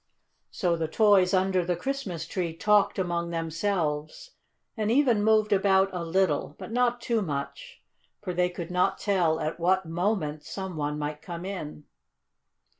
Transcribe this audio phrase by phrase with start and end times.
[0.49, 4.31] So the toys under the Christmas tree talked among themselves
[4.75, 7.83] and even moved about a little, but not too much,
[8.19, 11.83] for they could not tell at what moment some one might come in.